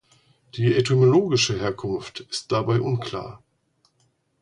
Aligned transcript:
Die 0.55 0.73
etymologische 0.73 1.59
Herkunft 1.59 2.21
ist 2.21 2.51
dabei 2.51 2.81
unklar. 2.81 3.39